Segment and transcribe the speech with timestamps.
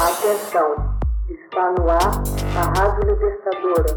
[0.00, 0.96] Atenção,
[1.28, 2.22] está no ar
[2.56, 3.96] a Rádio Libertadora.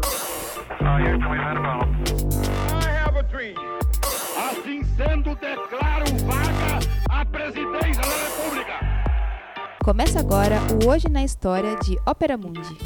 [4.36, 8.80] Assim sendo, declaro vaga a presidência da República.
[9.84, 12.76] Começa agora o Hoje na História de Ópera Mundi.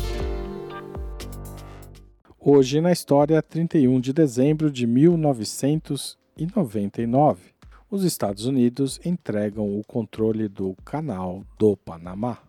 [2.39, 7.55] Hoje na História, 31 de dezembro de 1999,
[7.91, 12.41] os Estados Unidos entregam o controle do Canal do Panamá.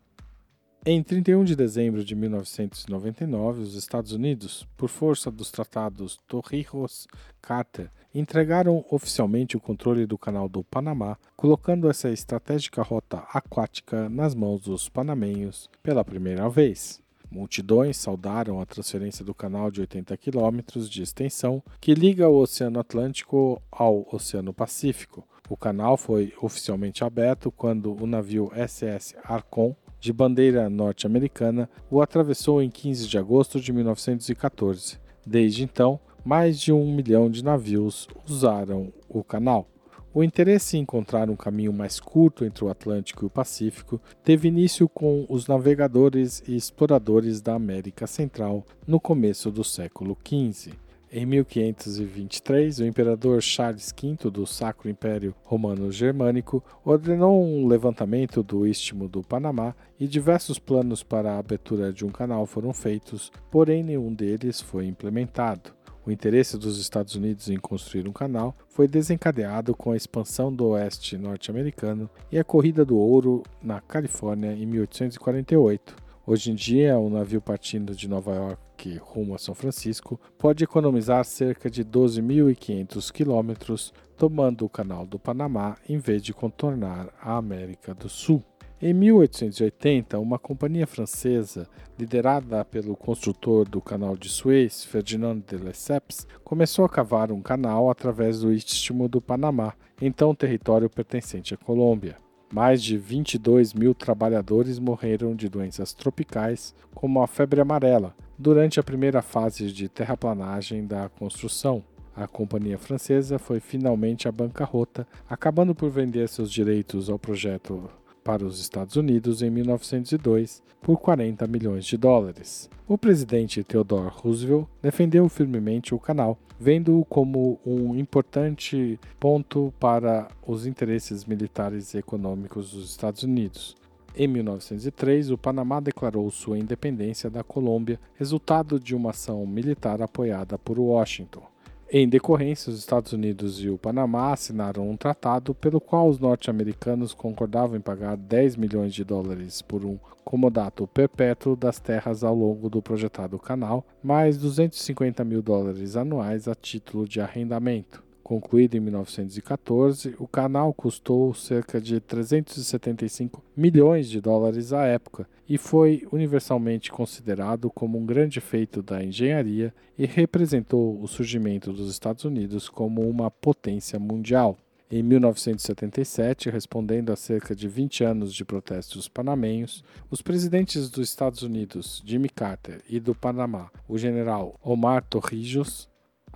[0.90, 8.86] Em 31 de dezembro de 1999, os Estados Unidos, por força dos tratados Torrijos-Carter, entregaram
[8.90, 14.88] oficialmente o controle do Canal do Panamá, colocando essa estratégica rota aquática nas mãos dos
[14.88, 17.02] panamenhos pela primeira vez.
[17.30, 22.80] Multidões saudaram a transferência do canal de 80 quilômetros de extensão que liga o Oceano
[22.80, 25.28] Atlântico ao Oceano Pacífico.
[25.50, 29.76] O canal foi oficialmente aberto quando o navio SS Arcon
[30.08, 34.98] de bandeira norte-americana, o atravessou em 15 de agosto de 1914.
[35.26, 39.68] Desde então, mais de um milhão de navios usaram o canal.
[40.14, 44.48] O interesse em encontrar um caminho mais curto entre o Atlântico e o Pacífico teve
[44.48, 50.72] início com os navegadores e exploradores da América Central no começo do século XV.
[51.10, 58.68] Em 1523, o imperador Charles V do Sacro Império Romano Germânico ordenou um levantamento do
[58.68, 63.84] Istmo do Panamá e diversos planos para a abertura de um canal foram feitos, porém
[63.84, 65.72] nenhum deles foi implementado.
[66.06, 70.68] O interesse dos Estados Unidos em construir um canal foi desencadeado com a expansão do
[70.68, 75.96] oeste norte-americano e a corrida do ouro na Califórnia em 1848.
[76.26, 78.67] Hoje em dia, um navio partindo de Nova York
[78.98, 85.78] rumo a São Francisco pode economizar cerca de 12.500 quilômetros tomando o Canal do Panamá
[85.88, 88.44] em vez de contornar a América do Sul.
[88.80, 96.28] Em 1880, uma companhia francesa, liderada pelo construtor do Canal de Suez, Ferdinand de Lesseps,
[96.44, 102.18] começou a cavar um canal através do Istmo do Panamá, então território pertencente à Colômbia.
[102.54, 108.84] Mais de 22 mil trabalhadores morreram de doenças tropicais, como a febre amarela, durante a
[108.84, 111.84] primeira fase de terraplanagem da construção.
[112.16, 117.90] A companhia francesa foi finalmente à bancarrota, acabando por vender seus direitos ao projeto
[118.24, 122.70] para os Estados Unidos em 1902 por 40 milhões de dólares.
[122.88, 130.66] O presidente Theodore Roosevelt defendeu firmemente o canal, vendo-o como um importante ponto para os
[130.66, 133.76] interesses militares e econômicos dos Estados Unidos.
[134.20, 140.58] Em 1903, o Panamá declarou sua independência da Colômbia, resultado de uma ação militar apoiada
[140.58, 141.44] por Washington.
[141.88, 147.14] Em decorrência, os Estados Unidos e o Panamá assinaram um tratado pelo qual os norte-americanos
[147.14, 152.72] concordavam em pagar 10 milhões de dólares por um comodato perpétuo das terras ao longo
[152.72, 158.07] do projetado canal, mais 250 mil dólares anuais a título de arrendamento.
[158.28, 165.58] Concluído em 1914, o canal custou cerca de 375 milhões de dólares à época e
[165.58, 172.26] foi universalmente considerado como um grande feito da engenharia e representou o surgimento dos Estados
[172.26, 174.58] Unidos como uma potência mundial.
[174.92, 181.44] Em 1977, respondendo a cerca de 20 anos de protestos panamenhos, os presidentes dos Estados
[181.44, 185.88] Unidos, Jimmy Carter, e do Panamá, o general Omar Torrijos,